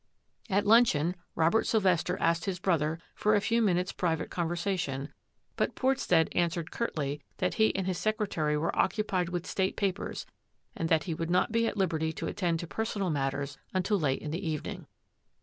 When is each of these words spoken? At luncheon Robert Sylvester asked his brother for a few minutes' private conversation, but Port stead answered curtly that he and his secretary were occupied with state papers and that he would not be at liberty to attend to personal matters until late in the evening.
At 0.49 0.65
luncheon 0.65 1.15
Robert 1.35 1.67
Sylvester 1.67 2.17
asked 2.19 2.45
his 2.45 2.57
brother 2.57 2.97
for 3.13 3.35
a 3.35 3.39
few 3.39 3.61
minutes' 3.61 3.91
private 3.93 4.31
conversation, 4.31 5.13
but 5.57 5.75
Port 5.75 5.99
stead 5.99 6.27
answered 6.31 6.71
curtly 6.71 7.21
that 7.37 7.53
he 7.53 7.75
and 7.75 7.85
his 7.85 7.99
secretary 7.99 8.57
were 8.57 8.75
occupied 8.75 9.29
with 9.29 9.45
state 9.45 9.75
papers 9.75 10.25
and 10.75 10.89
that 10.89 11.03
he 11.03 11.13
would 11.13 11.29
not 11.29 11.51
be 11.51 11.67
at 11.67 11.77
liberty 11.77 12.11
to 12.13 12.25
attend 12.25 12.59
to 12.61 12.65
personal 12.65 13.11
matters 13.11 13.59
until 13.75 13.99
late 13.99 14.23
in 14.23 14.31
the 14.31 14.43
evening. 14.43 14.87